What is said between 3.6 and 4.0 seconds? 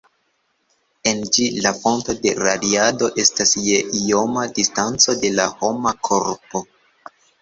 je